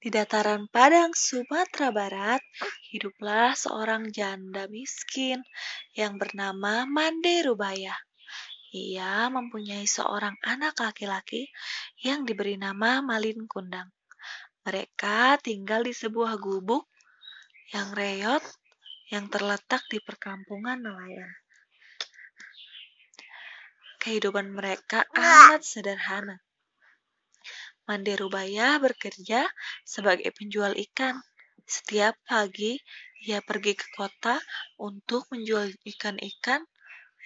Di 0.00 0.08
dataran 0.08 0.64
padang 0.72 1.12
Sumatera 1.12 1.92
Barat, 1.92 2.40
hiduplah 2.88 3.52
seorang 3.52 4.08
janda 4.08 4.64
miskin 4.72 5.44
yang 5.92 6.16
bernama 6.16 6.88
Mande 6.88 7.44
Rubaya. 7.44 7.92
Ia 8.72 9.28
mempunyai 9.28 9.84
seorang 9.84 10.40
anak 10.40 10.80
laki-laki 10.80 11.52
yang 12.00 12.24
diberi 12.24 12.56
nama 12.56 13.04
Malin 13.04 13.44
Kundang. 13.44 13.92
Mereka 14.64 15.36
tinggal 15.44 15.84
di 15.84 15.92
sebuah 15.92 16.40
gubuk 16.40 16.88
yang 17.76 17.92
reyot 17.92 18.40
yang 19.12 19.28
terletak 19.28 19.84
di 19.92 20.00
perkampungan 20.00 20.80
nelayan. 20.80 21.28
Kehidupan 24.00 24.48
mereka 24.48 25.04
amat 25.12 25.60
sederhana. 25.60 26.40
Mande 27.88 28.16
Rubaya 28.16 28.80
bekerja 28.80 29.46
sebagai 29.84 30.28
penjual 30.34 30.76
ikan. 30.76 31.16
Setiap 31.64 32.18
pagi, 32.26 32.80
ia 33.22 33.44
pergi 33.44 33.76
ke 33.76 33.86
kota 33.92 34.40
untuk 34.80 35.28
menjual 35.30 35.70
ikan-ikan 35.84 36.64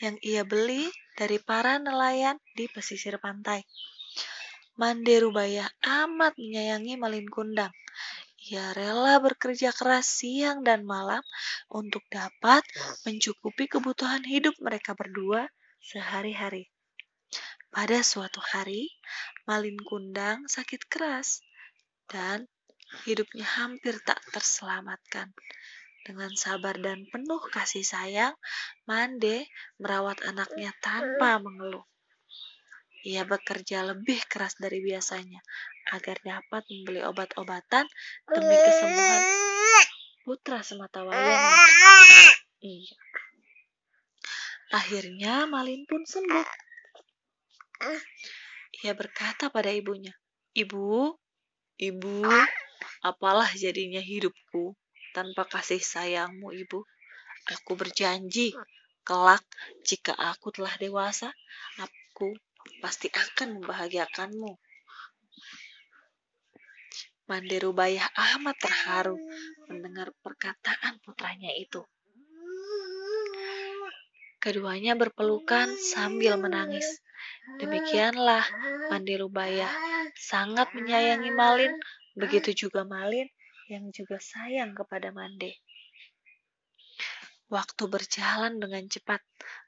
yang 0.02 0.18
ia 0.20 0.42
beli 0.42 0.90
dari 1.14 1.38
para 1.38 1.78
nelayan 1.78 2.36
di 2.58 2.66
pesisir 2.66 3.22
pantai. 3.22 3.62
Mande 4.74 5.22
Rubaya 5.22 5.70
amat 5.86 6.34
menyayangi 6.34 6.98
Malin 6.98 7.30
Kundang. 7.30 7.70
Ia 8.50 8.74
rela 8.74 9.22
bekerja 9.22 9.70
keras 9.70 10.20
siang 10.20 10.66
dan 10.66 10.82
malam 10.82 11.22
untuk 11.70 12.02
dapat 12.10 12.60
mencukupi 13.06 13.70
kebutuhan 13.70 14.26
hidup 14.26 14.52
mereka 14.58 14.92
berdua 14.98 15.46
sehari-hari. 15.78 16.73
Pada 17.74 18.06
suatu 18.06 18.38
hari, 18.38 18.86
Malin 19.50 19.74
Kundang 19.82 20.46
sakit 20.46 20.86
keras 20.86 21.42
dan 22.06 22.46
hidupnya 23.02 23.42
hampir 23.42 23.98
tak 24.06 24.22
terselamatkan. 24.30 25.34
Dengan 26.06 26.30
sabar 26.38 26.78
dan 26.78 27.02
penuh 27.10 27.42
kasih 27.50 27.82
sayang, 27.82 28.38
Mande 28.86 29.50
merawat 29.82 30.22
anaknya 30.22 30.70
tanpa 30.78 31.42
mengeluh. 31.42 31.82
Ia 33.02 33.26
bekerja 33.26 33.82
lebih 33.82 34.22
keras 34.30 34.54
dari 34.54 34.78
biasanya 34.78 35.42
agar 35.90 36.22
dapat 36.22 36.62
membeli 36.70 37.02
obat-obatan 37.02 37.90
demi 38.30 38.54
kesembuhan 38.54 39.22
putra 40.22 40.62
semata 40.62 41.02
wayangnya. 41.02 41.42
Iya. 42.62 42.96
Akhirnya 44.70 45.50
Malin 45.50 45.82
pun 45.90 46.06
sembuh. 46.06 46.63
Ia 48.84 48.92
berkata 48.92 49.48
pada 49.48 49.70
ibunya, 49.70 50.12
Ibu, 50.54 51.10
ibu, 51.82 52.14
apalah 53.02 53.50
jadinya 53.58 53.98
hidupku 53.98 54.78
tanpa 55.10 55.46
kasih 55.50 55.82
sayangmu, 55.82 56.54
ibu. 56.54 56.86
Aku 57.44 57.76
berjanji, 57.76 58.54
kelak 59.04 59.44
jika 59.84 60.14
aku 60.16 60.54
telah 60.54 60.72
dewasa, 60.80 61.28
aku 61.76 62.38
pasti 62.80 63.10
akan 63.12 63.60
membahagiakanmu. 63.60 64.56
Manderu 67.24 67.72
Bayah 67.72 68.08
amat 68.36 68.56
terharu 68.60 69.16
mendengar 69.66 70.12
perkataan 70.20 71.00
putranya 71.00 71.50
itu. 71.56 71.80
Keduanya 74.40 74.92
berpelukan 74.92 75.72
sambil 75.80 76.36
menangis. 76.36 76.84
Demikianlah 77.60 78.44
Mandi 78.88 79.14
Rubaya 79.20 79.68
sangat 80.16 80.72
menyayangi 80.72 81.30
Malin, 81.34 81.74
begitu 82.16 82.66
juga 82.66 82.82
Malin 82.86 83.28
yang 83.68 83.88
juga 83.92 84.20
sayang 84.20 84.76
kepada 84.76 85.12
Mande. 85.12 85.56
Waktu 87.52 87.84
berjalan 87.86 88.56
dengan 88.56 88.84
cepat, 88.88 89.20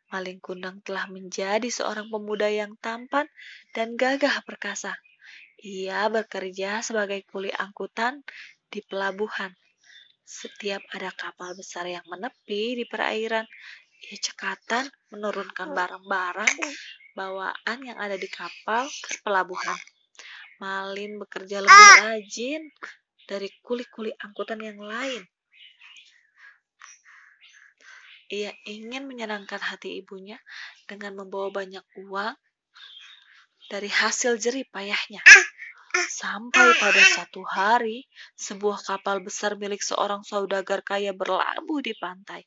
Malin 0.08 0.38
Kundang 0.38 0.80
telah 0.86 1.10
menjadi 1.10 1.66
seorang 1.66 2.08
pemuda 2.08 2.46
yang 2.48 2.78
tampan 2.78 3.28
dan 3.74 3.98
gagah 3.98 4.42
perkasa. 4.46 4.94
Ia 5.60 6.06
bekerja 6.12 6.84
sebagai 6.84 7.26
kuli 7.26 7.50
angkutan 7.50 8.22
di 8.70 8.80
pelabuhan. 8.84 9.50
Setiap 10.26 10.82
ada 10.90 11.14
kapal 11.14 11.54
besar 11.54 11.86
yang 11.86 12.04
menepi 12.10 12.78
di 12.78 12.84
perairan, 12.86 13.46
ia 13.96 14.16
cekatan 14.18 14.90
menurunkan 15.14 15.72
barang-barang 15.72 16.54
bawaan 17.16 17.78
yang 17.80 17.96
ada 17.96 18.20
di 18.20 18.28
kapal 18.28 18.84
ke 18.86 19.24
pelabuhan. 19.24 19.80
Malin 20.60 21.16
bekerja 21.16 21.64
lebih 21.64 21.88
rajin 22.04 22.62
dari 23.24 23.48
kuli-kuli 23.64 24.12
angkutan 24.20 24.60
yang 24.60 24.76
lain. 24.76 25.24
Ia 28.28 28.50
ingin 28.66 29.06
menyenangkan 29.06 29.62
hati 29.62 30.02
ibunya 30.02 30.36
dengan 30.84 31.16
membawa 31.16 31.48
banyak 31.48 31.84
uang 32.04 32.34
dari 33.70 33.88
hasil 33.88 34.38
jerih 34.38 34.66
payahnya. 34.68 35.22
Sampai 35.96 36.76
pada 36.76 37.00
satu 37.00 37.40
hari, 37.46 38.04
sebuah 38.36 38.84
kapal 38.84 39.24
besar 39.24 39.56
milik 39.56 39.80
seorang 39.80 40.26
saudagar 40.26 40.84
kaya 40.84 41.16
berlabuh 41.16 41.80
di 41.80 41.96
pantai. 41.96 42.44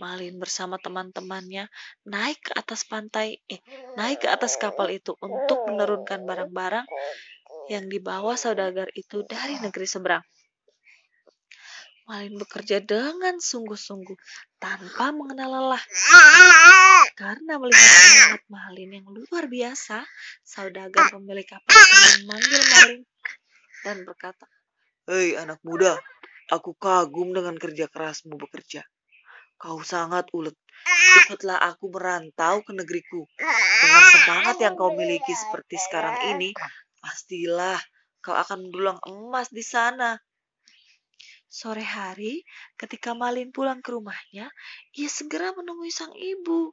Malin 0.00 0.40
bersama 0.40 0.80
teman-temannya 0.80 1.68
naik 2.08 2.40
ke 2.40 2.52
atas 2.56 2.88
pantai, 2.88 3.36
eh, 3.52 3.60
naik 4.00 4.24
ke 4.24 4.28
atas 4.32 4.56
kapal 4.56 4.88
itu 4.88 5.12
untuk 5.20 5.68
menurunkan 5.68 6.24
barang-barang 6.24 6.88
yang 7.68 7.84
dibawa 7.86 8.34
saudagar 8.40 8.88
itu 8.96 9.20
dari 9.28 9.60
negeri 9.60 9.84
seberang. 9.84 10.24
Malin 12.10 12.34
bekerja 12.40 12.82
dengan 12.82 13.38
sungguh-sungguh 13.38 14.18
tanpa 14.58 15.14
mengenal 15.14 15.46
lelah. 15.62 15.84
Karena 17.14 17.60
melihat 17.60 17.86
semangat 18.02 18.42
Malin 18.50 18.90
yang 18.98 19.06
luar 19.06 19.46
biasa, 19.46 20.02
saudagar 20.42 21.12
pemilik 21.14 21.46
kapal 21.46 21.70
memanggil 22.24 22.62
Malin 22.66 23.00
dan 23.86 23.96
berkata, 24.02 24.48
Hei 25.06 25.38
anak 25.38 25.62
muda, 25.62 26.02
aku 26.50 26.74
kagum 26.74 27.30
dengan 27.30 27.54
kerja 27.54 27.86
kerasmu 27.86 28.34
bekerja. 28.42 28.82
Kau 29.60 29.84
sangat 29.84 30.24
ulet. 30.32 30.56
Ikutlah 31.20 31.60
aku 31.60 31.92
merantau 31.92 32.64
ke 32.64 32.72
negeriku. 32.72 33.28
Dengan 33.36 34.04
semangat 34.08 34.56
yang 34.56 34.72
kau 34.72 34.96
miliki 34.96 35.36
seperti 35.36 35.76
sekarang 35.76 36.16
ini, 36.32 36.56
pastilah 36.96 37.76
kau 38.24 38.32
akan 38.32 38.64
mendulang 38.64 38.96
emas 39.04 39.52
di 39.52 39.60
sana. 39.60 40.16
Sore 41.44 41.84
hari, 41.84 42.40
ketika 42.80 43.12
Malin 43.12 43.52
pulang 43.52 43.84
ke 43.84 43.92
rumahnya, 43.92 44.48
ia 44.96 45.10
segera 45.12 45.52
menemui 45.52 45.92
sang 45.92 46.14
ibu. 46.16 46.72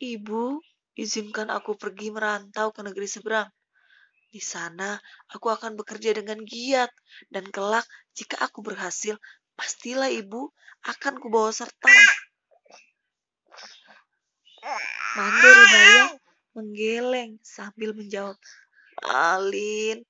Ibu, 0.00 0.62
izinkan 0.96 1.52
aku 1.52 1.76
pergi 1.76 2.14
merantau 2.14 2.72
ke 2.72 2.80
negeri 2.80 3.04
seberang. 3.04 3.50
Di 4.32 4.40
sana, 4.40 4.96
aku 5.32 5.52
akan 5.52 5.76
bekerja 5.76 6.16
dengan 6.16 6.40
giat, 6.48 6.88
dan 7.28 7.50
kelak, 7.52 7.84
jika 8.14 8.40
aku 8.40 8.62
berhasil, 8.62 9.18
pastilah 9.56 10.12
ibu 10.12 10.52
akan 10.86 11.18
kubawa 11.18 11.50
serta. 11.50 11.90
Mande 15.16 15.48
Rubaya 15.48 16.06
menggeleng 16.56 17.40
sambil 17.40 17.92
menjawab, 17.92 18.36
Alin, 19.08 20.04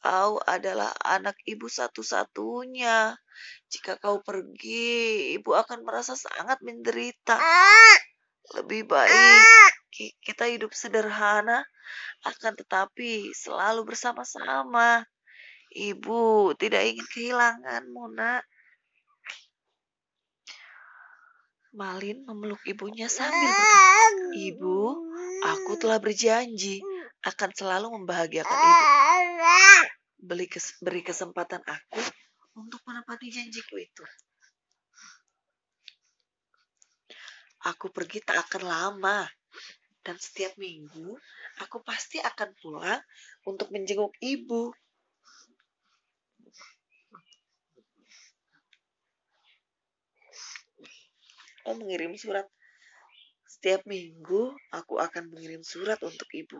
kau 0.00 0.40
adalah 0.44 0.92
anak 1.04 1.36
ibu 1.48 1.68
satu-satunya. 1.68 3.16
Jika 3.72 3.96
kau 3.96 4.20
pergi, 4.20 5.34
ibu 5.36 5.56
akan 5.56 5.84
merasa 5.84 6.12
sangat 6.16 6.60
menderita. 6.60 7.40
Lebih 8.56 8.88
baik 8.88 9.72
kita 10.24 10.48
hidup 10.48 10.72
sederhana, 10.72 11.62
akan 12.24 12.56
tetapi 12.56 13.30
selalu 13.36 13.84
bersama-sama. 13.84 15.04
Ibu 15.72 16.52
tidak 16.60 16.84
ingin 16.84 17.06
kehilanganmu, 17.12 18.12
nak. 18.16 18.44
Malin 21.72 22.20
memeluk 22.28 22.60
ibunya 22.68 23.08
sambil 23.08 23.48
berkata, 23.48 23.80
Ibu, 24.36 24.80
aku 25.40 25.72
telah 25.80 25.96
berjanji 25.96 26.84
akan 27.24 27.50
selalu 27.56 27.96
membahagiakan 27.96 28.52
ibu. 28.52 28.84
Beli 30.20 30.46
kes 30.52 30.76
beri 30.84 31.00
kesempatan 31.00 31.64
aku 31.64 32.02
untuk 32.60 32.84
menepati 32.84 33.32
janjiku 33.32 33.80
itu. 33.80 34.04
Aku 37.62 37.88
pergi 37.88 38.20
tak 38.20 38.52
akan 38.52 38.62
lama, 38.68 39.24
dan 40.02 40.18
setiap 40.18 40.58
minggu 40.58 41.14
aku 41.62 41.78
pasti 41.86 42.18
akan 42.18 42.52
pulang 42.58 43.00
untuk 43.46 43.70
menjenguk 43.70 44.12
ibu. 44.20 44.74
Oh, 51.68 51.78
mengirim 51.78 52.18
surat. 52.18 52.46
Setiap 53.46 53.86
minggu 53.86 54.50
aku 54.74 54.98
akan 54.98 55.30
mengirim 55.30 55.62
surat 55.62 56.00
untuk 56.02 56.26
ibu. 56.34 56.58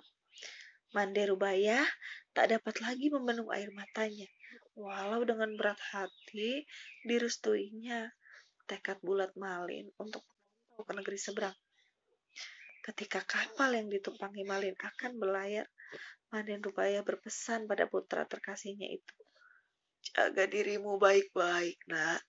Mande 0.92 1.24
Rubaya 1.24 1.80
tak 2.36 2.52
dapat 2.52 2.84
lagi 2.84 3.08
membendung 3.08 3.48
air 3.50 3.72
matanya. 3.72 4.28
Walau 4.76 5.24
dengan 5.24 5.52
berat 5.56 5.80
hati 5.92 6.64
direstuinya 7.04 8.12
tekad 8.68 9.00
bulat 9.02 9.32
Malin 9.34 9.88
untuk 9.98 10.22
ke 10.82 10.92
negeri 10.92 11.18
seberang. 11.18 11.56
Ketika 12.82 13.22
kapal 13.22 13.78
yang 13.78 13.86
ditumpangi 13.86 14.42
Malin 14.42 14.74
akan 14.74 15.18
berlayar, 15.18 15.66
Maden 16.34 16.64
Rupaya 16.64 17.04
berpesan 17.06 17.70
pada 17.70 17.86
putra 17.86 18.26
terkasihnya 18.26 18.90
itu. 18.90 19.16
Jaga 20.02 20.50
dirimu 20.50 20.98
baik-baik, 20.98 21.78
nak. 21.86 22.24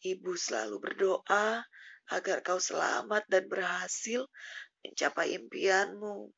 Ibu 0.00 0.32
selalu 0.38 0.78
berdoa 0.78 1.66
agar 2.10 2.42
kau 2.42 2.58
selamat 2.58 3.22
dan 3.30 3.46
berhasil 3.46 4.26
mencapai 4.82 5.38
impianmu. 5.38 6.34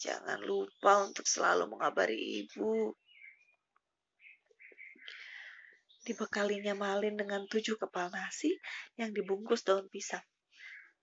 Jangan 0.00 0.42
lupa 0.42 1.06
untuk 1.06 1.24
selalu 1.24 1.70
mengabari 1.70 2.44
ibu. 2.44 2.92
Dibekalinya 6.04 6.76
Malin 6.76 7.16
dengan 7.16 7.48
tujuh 7.48 7.80
kepal 7.80 8.12
nasi 8.12 8.52
yang 9.00 9.14
dibungkus 9.16 9.64
daun 9.64 9.88
pisang. 9.88 10.20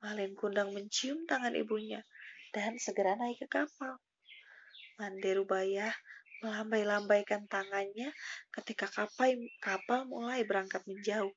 Malin 0.01 0.37
Kundang 0.37 0.73
mencium 0.73 1.25
tangan 1.25 1.53
ibunya 1.57 2.05
dan 2.53 2.77
segera 2.77 3.17
naik 3.17 3.41
ke 3.41 3.47
kapal. 3.49 3.97
Manderubaya 5.01 5.89
melambai-lambaikan 6.41 7.45
tangannya 7.45 8.13
ketika 8.53 8.89
kapal, 8.89 9.33
kapal 9.61 10.05
mulai 10.09 10.41
berangkat 10.45 10.81
menjauh. 10.89 11.33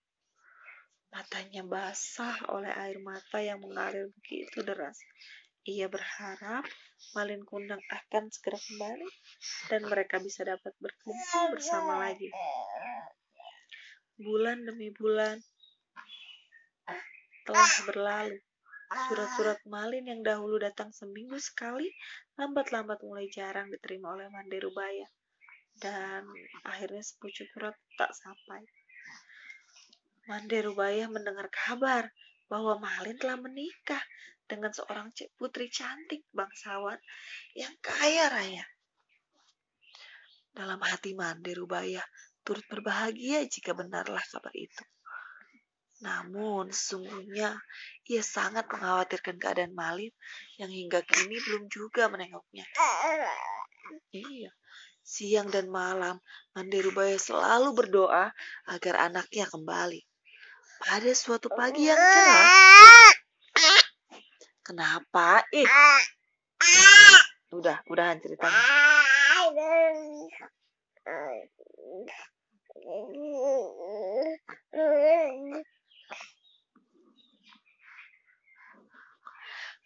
Matanya 1.14 1.62
basah 1.62 2.34
oleh 2.50 2.74
air 2.74 2.98
mata 2.98 3.38
yang 3.38 3.62
mengalir 3.62 4.10
begitu 4.18 4.66
deras. 4.66 4.98
Ia 5.62 5.86
berharap 5.86 6.66
Malin 7.14 7.46
Kundang 7.46 7.78
akan 7.86 8.34
segera 8.34 8.58
kembali 8.58 9.08
dan 9.70 9.86
mereka 9.86 10.18
bisa 10.18 10.42
dapat 10.42 10.74
berkumpul 10.82 11.54
bersama 11.54 12.02
lagi. 12.02 12.34
Bulan 14.18 14.66
demi 14.66 14.90
bulan 14.90 15.38
telah 17.46 17.70
berlalu. 17.86 18.42
Surat-surat 18.94 19.58
Malin 19.70 20.06
yang 20.06 20.22
dahulu 20.22 20.58
datang 20.58 20.90
seminggu 20.94 21.38
sekali, 21.38 21.90
lambat-lambat 22.38 23.02
mulai 23.02 23.26
jarang 23.30 23.70
diterima 23.70 24.18
oleh 24.18 24.26
Manderubaya. 24.30 25.06
Dan 25.78 26.26
akhirnya 26.62 27.02
sepucuk 27.02 27.46
surat 27.54 27.74
tak 27.98 28.10
sampai. 28.14 28.62
Manderubaya 30.24 31.04
mendengar 31.12 31.52
kabar 31.52 32.08
bahwa 32.48 32.80
Malin 32.80 33.20
telah 33.20 33.36
menikah 33.36 34.00
dengan 34.48 34.72
seorang 34.72 35.12
putri 35.36 35.68
cantik 35.68 36.24
bangsawan 36.32 36.96
yang 37.56 37.72
kaya 37.80 38.32
raya. 38.32 38.64
Dalam 40.54 40.78
hati 40.80 41.12
Mande 41.12 41.52
Rubaya 41.52 42.00
turut 42.46 42.64
berbahagia 42.70 43.44
jika 43.48 43.74
benarlah 43.74 44.22
kabar 44.30 44.54
itu. 44.54 44.84
Namun 46.04 46.70
sesungguhnya 46.70 47.56
ia 48.06 48.22
sangat 48.22 48.68
mengkhawatirkan 48.68 49.36
keadaan 49.40 49.72
Malin 49.76 50.12
yang 50.60 50.70
hingga 50.70 51.02
kini 51.02 51.36
belum 51.36 51.68
juga 51.72 52.06
menengoknya. 52.12 52.64
Iya, 54.14 54.52
siang 55.04 55.52
dan 55.52 55.68
malam 55.68 56.20
Mande 56.56 56.78
Rubaya 56.80 57.18
selalu 57.20 57.74
berdoa 57.76 58.30
agar 58.68 58.94
anaknya 59.10 59.48
kembali. 59.48 60.13
Pada 60.84 61.16
suatu 61.16 61.48
pagi 61.48 61.88
yang 61.88 61.96
cerah, 61.96 63.08
Kenapa? 64.60 65.40
Ih. 65.56 65.64
Udah, 67.56 67.80
udahan 67.88 68.20
ceritanya. 68.20 68.60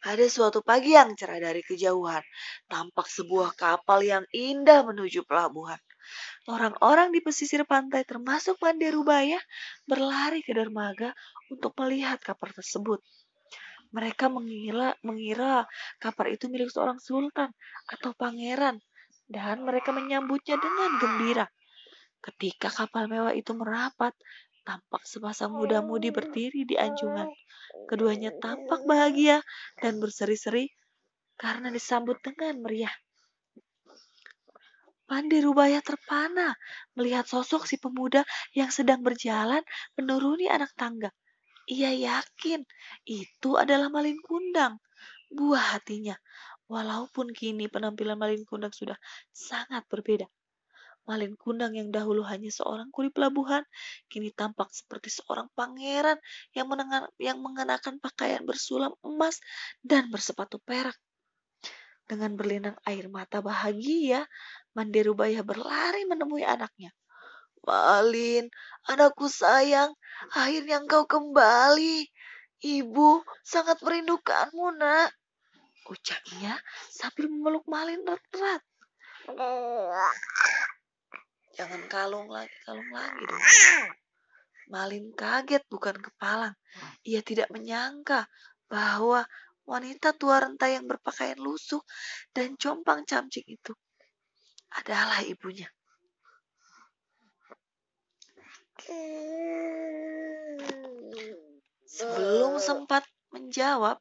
Pada 0.03 0.27
suatu 0.27 0.67
pagi 0.67 0.99
yang 0.99 1.15
cerah 1.15 1.39
dari 1.39 1.63
kejauhan, 1.63 2.27
tampak 2.67 3.07
sebuah 3.07 3.55
kapal 3.55 4.03
yang 4.03 4.27
indah 4.35 4.83
menuju 4.83 5.23
pelabuhan. 5.27 5.79
Orang-orang 6.49 7.13
di 7.13 7.21
pesisir 7.21 7.65
pantai 7.69 8.05
termasuk 8.09 8.57
Manderubaya 8.63 9.39
berlari 9.85 10.41
ke 10.41 10.57
dermaga 10.57 11.13
untuk 11.53 11.77
melihat 11.81 12.19
kapal 12.21 12.53
tersebut. 12.53 13.05
Mereka 13.93 14.29
mengira, 14.29 14.93
mengira 15.01 15.65
kapal 15.97 16.33
itu 16.33 16.49
milik 16.53 16.69
seorang 16.69 17.01
sultan 17.01 17.53
atau 17.89 18.13
pangeran 18.13 18.81
dan 19.29 19.65
mereka 19.65 19.93
menyambutnya 19.93 20.61
dengan 20.61 20.91
gembira. 21.01 21.47
Ketika 22.21 22.69
kapal 22.69 23.09
mewah 23.09 23.33
itu 23.33 23.57
merapat, 23.57 24.13
tampak 24.69 25.09
sepasang 25.09 25.57
muda-mudi 25.57 26.13
berdiri 26.13 26.69
di 26.69 26.77
anjungan. 26.77 27.33
Keduanya 27.89 28.37
tampak 28.37 28.85
bahagia 28.85 29.41
dan 29.81 29.97
berseri-seri 29.97 30.69
karena 31.41 31.73
disambut 31.73 32.21
dengan 32.21 32.61
meriah. 32.61 32.93
Pandi 35.09 35.41
Rubaya 35.41 35.81
terpana 35.81 36.53
melihat 36.93 37.25
sosok 37.25 37.65
si 37.65 37.81
pemuda 37.81 38.29
yang 38.53 38.69
sedang 38.69 39.01
berjalan 39.01 39.65
menuruni 39.97 40.53
anak 40.53 40.69
tangga. 40.77 41.09
Ia 41.65 41.97
yakin 41.97 42.61
itu 43.09 43.57
adalah 43.57 43.89
Malin 43.89 44.21
Kundang. 44.21 44.77
Buah 45.33 45.81
hatinya, 45.81 46.13
walaupun 46.69 47.33
kini 47.33 47.73
penampilan 47.73 48.21
Malin 48.21 48.45
Kundang 48.45 48.77
sudah 48.77 49.01
sangat 49.33 49.89
berbeda. 49.89 50.29
Malin 51.09 51.41
Kundang 51.41 51.73
yang 51.73 51.89
dahulu 51.89 52.21
hanya 52.29 52.53
seorang 52.53 52.93
kuli 52.93 53.09
pelabuhan, 53.09 53.65
kini 54.13 54.29
tampak 54.29 54.69
seperti 54.77 55.09
seorang 55.09 55.49
pangeran 55.57 56.21
yang, 56.53 56.69
menengan, 56.69 57.09
yang 57.17 57.41
mengenakan 57.41 57.97
pakaian 57.97 58.45
bersulam 58.45 58.93
emas 59.01 59.41
dan 59.81 60.13
bersepatu 60.13 60.61
perak. 60.61 61.01
Dengan 62.09 62.41
berlinang 62.41 62.77
air 62.89 63.05
mata 63.13 63.45
bahagia, 63.45 64.25
Manderubaya 64.73 65.45
berlari 65.45 66.09
menemui 66.09 66.41
anaknya. 66.41 66.89
Malin, 67.69 68.49
anakku 68.89 69.29
sayang, 69.29 69.93
akhirnya 70.33 70.81
engkau 70.81 71.05
kembali. 71.05 72.09
Ibu 72.65 73.23
sangat 73.45 73.85
merindukanmu, 73.85 74.81
nak. 74.81 75.13
Ucapnya 75.93 76.57
sambil 76.89 77.29
memeluk 77.29 77.69
Malin 77.69 78.01
erat-erat. 78.09 78.63
Jangan 81.61 81.83
kalung 81.93 82.33
lagi, 82.33 82.57
kalung 82.65 82.89
lagi 82.89 83.23
dong. 83.29 83.45
Malin 84.73 85.13
kaget 85.13 85.65
bukan 85.69 85.97
kepalang. 85.97 86.57
Ia 87.05 87.21
tidak 87.21 87.53
menyangka 87.53 88.29
bahwa 88.69 89.25
wanita 89.69 90.17
tua 90.17 90.41
renta 90.41 90.65
yang 90.65 90.89
berpakaian 90.89 91.37
lusuh 91.37 91.85
dan 92.33 92.57
compang 92.57 93.05
camcing 93.05 93.45
itu 93.45 93.77
adalah 94.73 95.21
ibunya. 95.29 95.69
Sebelum 101.85 102.57
sempat 102.57 103.05
menjawab, 103.29 104.01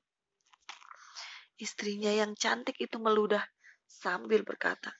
istrinya 1.59 2.15
yang 2.15 2.31
cantik 2.39 2.79
itu 2.79 2.95
meludah 2.95 3.43
sambil 3.83 4.47
berkata, 4.47 4.95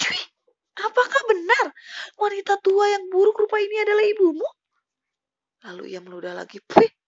Cuy, 0.00 0.16
apakah 0.80 1.22
benar 1.28 1.66
wanita 2.16 2.56
tua 2.64 2.88
yang 2.88 3.12
buruk 3.12 3.44
rupa 3.44 3.60
ini 3.60 3.76
adalah 3.84 4.04
ibumu? 4.08 4.48
Lalu 5.68 5.92
ia 5.92 6.00
meludah 6.00 6.32
lagi, 6.32 6.60
Puih. 6.64 7.03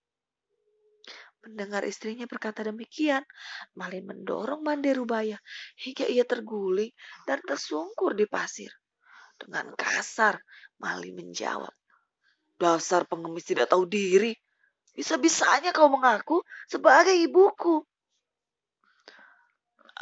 Mendengar 1.46 1.86
istrinya 1.86 2.26
berkata 2.26 2.66
demikian, 2.66 3.22
Malin 3.78 4.02
mendorong 4.02 4.66
Mande 4.66 4.90
Rubaya 4.90 5.38
hingga 5.78 6.10
ia 6.10 6.26
terguling 6.26 6.90
dan 7.22 7.38
tersungkur 7.46 8.18
di 8.18 8.26
pasir. 8.26 8.74
Dengan 9.38 9.70
kasar, 9.78 10.42
Malin 10.82 11.14
menjawab, 11.14 11.70
Dasar 12.56 13.06
pengemis 13.06 13.46
tidak 13.46 13.70
tahu 13.70 13.86
diri. 13.86 14.34
Bisa-bisanya 14.96 15.76
kau 15.76 15.92
mengaku 15.92 16.40
sebagai 16.66 17.12
ibuku. 17.12 17.84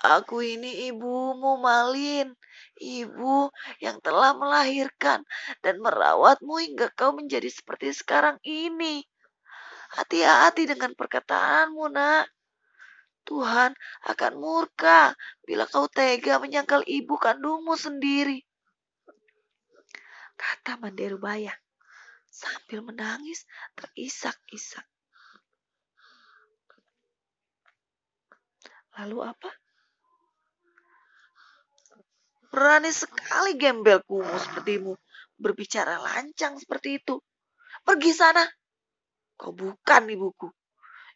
Aku 0.00 0.40
ini 0.40 0.88
ibumu, 0.88 1.58
Malin. 1.58 2.30
Ibu 2.78 3.50
yang 3.82 3.98
telah 4.00 4.32
melahirkan 4.38 5.26
dan 5.60 5.82
merawatmu 5.82 6.56
hingga 6.62 6.88
kau 6.94 7.12
menjadi 7.12 7.50
seperti 7.50 7.90
sekarang 7.90 8.38
ini. 8.46 9.02
Hati-hati 9.94 10.66
dengan 10.66 10.90
perkataanmu, 10.98 11.86
nak. 11.94 12.26
Tuhan 13.24 13.72
akan 14.04 14.32
murka 14.36 15.16
bila 15.48 15.64
kau 15.64 15.88
tega 15.88 16.36
menyangkal 16.36 16.84
ibu 16.84 17.16
kandungmu 17.16 17.72
sendiri. 17.72 18.44
Kata 20.36 20.76
Manderubaya 20.76 21.56
sambil 22.28 22.84
menangis 22.84 23.48
terisak-isak. 23.78 24.84
Lalu 29.00 29.18
apa? 29.24 29.50
Berani 32.50 32.90
sekali 32.94 33.58
gembel 33.58 33.98
kumuh 34.06 34.38
sepertimu. 34.38 34.94
Berbicara 35.34 35.98
lancang 35.98 36.54
seperti 36.60 37.02
itu. 37.02 37.18
Pergi 37.82 38.12
sana. 38.14 38.46
Kau 39.44 39.52
bukan 39.52 40.08
ibuku. 40.08 40.48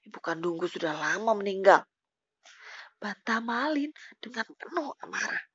Ibu 0.04 0.20
kandungku 0.20 0.68
sudah 0.68 0.92
lama 0.92 1.32
meninggal. 1.32 1.80
Bantah 3.00 3.40
Malin 3.40 3.88
dengan 4.20 4.44
penuh 4.52 4.92
amarah. 5.00 5.48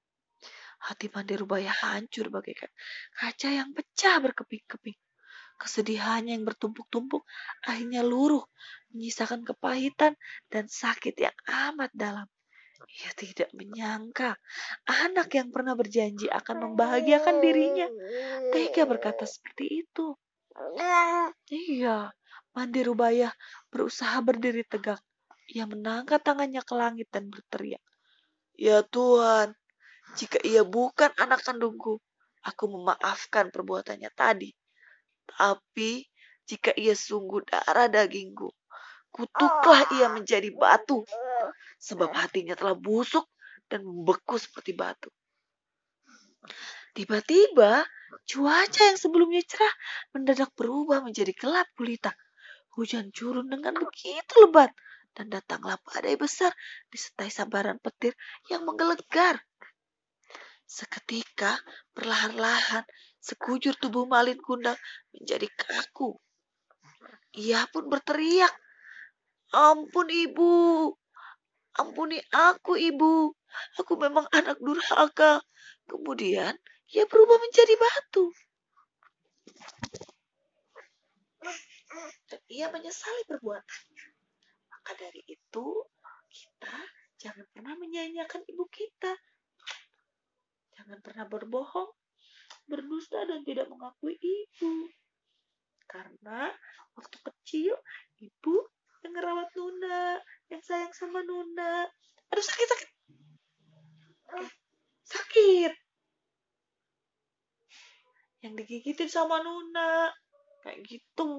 Hati 0.90 1.06
Mandi 1.14 1.38
Rubaya 1.38 1.70
hancur 1.70 2.34
bagaikan 2.34 2.74
kaca 3.14 3.54
yang 3.54 3.78
pecah 3.78 4.18
berkeping-keping. 4.26 4.98
Kesedihannya 5.62 6.34
yang 6.34 6.50
bertumpuk-tumpuk 6.50 7.22
akhirnya 7.62 8.02
luruh, 8.02 8.42
menyisakan 8.90 9.46
kepahitan 9.46 10.18
dan 10.50 10.66
sakit 10.66 11.14
yang 11.14 11.36
amat 11.70 11.94
dalam. 11.94 12.26
Ia 12.90 13.12
tidak 13.14 13.54
menyangka 13.54 14.34
anak 14.90 15.30
yang 15.38 15.54
pernah 15.54 15.78
berjanji 15.78 16.26
akan 16.26 16.74
membahagiakan 16.74 17.38
dirinya 17.38 17.86
tega 18.50 18.90
berkata 18.90 19.30
seperti 19.30 19.86
itu. 19.86 20.18
Iya, 21.54 22.10
Mandi 22.54 22.86
Rubaya 22.86 23.34
berusaha 23.74 24.22
berdiri 24.22 24.62
tegak. 24.66 25.02
Ia 25.50 25.66
mengangkat 25.66 26.22
tangannya 26.24 26.62
ke 26.62 26.74
langit 26.78 27.10
dan 27.10 27.28
berteriak. 27.28 27.82
Ya 28.54 28.86
Tuhan, 28.86 29.58
jika 30.14 30.38
ia 30.46 30.62
bukan 30.62 31.10
anak 31.18 31.42
kandungku, 31.42 31.98
aku 32.46 32.64
memaafkan 32.70 33.50
perbuatannya 33.50 34.14
tadi. 34.14 34.54
Tapi 35.26 36.06
jika 36.46 36.76
ia 36.78 36.94
sungguh 36.94 37.42
darah 37.48 37.90
dagingku, 37.90 38.54
kutuklah 39.10 39.84
ia 39.98 40.14
menjadi 40.14 40.54
batu. 40.54 41.02
Sebab 41.82 42.14
hatinya 42.14 42.54
telah 42.54 42.78
busuk 42.78 43.26
dan 43.66 43.82
membeku 43.82 44.38
seperti 44.38 44.78
batu. 44.78 45.10
Tiba-tiba, 46.94 47.82
cuaca 48.30 48.82
yang 48.86 49.00
sebelumnya 49.02 49.42
cerah 49.42 49.74
mendadak 50.14 50.54
berubah 50.54 51.02
menjadi 51.02 51.34
gelap 51.34 51.66
gulita. 51.74 52.14
Hujan 52.74 53.14
turun 53.14 53.54
dengan 53.54 53.78
begitu 53.78 54.34
lebat 54.42 54.74
dan 55.14 55.30
datanglah 55.30 55.78
badai 55.86 56.18
besar 56.18 56.50
disertai 56.90 57.30
sambaran 57.30 57.78
petir 57.78 58.18
yang 58.50 58.66
menggelegar. 58.66 59.46
Seketika, 60.66 61.62
perlahan-lahan, 61.94 62.82
sekujur 63.22 63.78
tubuh 63.78 64.10
Malin 64.10 64.42
Kundang 64.42 64.80
menjadi 65.14 65.46
kaku. 65.54 66.18
Ia 67.38 67.70
pun 67.70 67.94
berteriak, 67.94 68.50
Ampun 69.54 70.10
ibu, 70.10 70.90
ampuni 71.78 72.18
aku 72.34 72.74
ibu, 72.74 73.38
aku 73.78 73.94
memang 74.02 74.26
anak 74.34 74.58
durhaka. 74.58 75.46
Kemudian 75.86 76.58
ia 76.90 77.06
berubah 77.06 77.38
menjadi 77.38 77.74
batu. 77.78 78.34
Dan 82.28 82.42
ia 82.50 82.68
menyesali 82.74 83.22
perbuatannya. 83.30 84.06
Maka 84.72 84.92
dari 84.98 85.22
itu, 85.30 85.68
kita 86.34 86.78
jangan 87.22 87.46
pernah 87.54 87.74
menyanyiakan 87.78 88.42
ibu 88.50 88.66
kita. 88.68 89.14
Jangan 90.74 91.00
pernah 91.06 91.30
berbohong, 91.30 91.94
berdusta 92.66 93.24
dan 93.30 93.46
tidak 93.46 93.70
mengakui 93.70 94.18
ibu. 94.18 94.90
Karena 95.86 96.50
waktu 96.98 97.18
kecil 97.22 97.78
ibu 98.18 98.56
yang 99.06 99.14
ngerawat 99.14 99.50
Nuna, 99.54 100.18
yang 100.50 100.64
sayang 100.64 100.94
sama 100.96 101.22
Nuna. 101.22 101.86
Aduh 102.34 102.44
sakit 102.44 102.68
sakit. 102.68 102.90
Sakit. 105.06 105.74
Yang 108.42 108.54
digigitin 108.64 109.10
sama 109.12 109.44
Nuna. 109.46 110.10
Kayak 110.64 110.80
gitu 110.88 111.30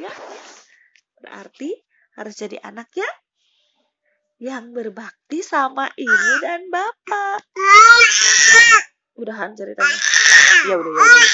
ya. 0.00 0.12
Berarti 1.20 1.70
harus 2.16 2.34
jadi 2.34 2.56
anak 2.64 2.88
ya 2.96 3.08
yang 4.42 4.74
berbakti 4.74 5.38
sama 5.44 5.86
ibu 5.94 6.32
dan 6.42 6.66
bapak. 6.72 7.46
Udahan 9.14 9.54
ceritanya. 9.54 9.98
Ya 10.66 10.74
udah 10.80 10.90
ya. 10.90 10.98
Udah. 11.04 11.28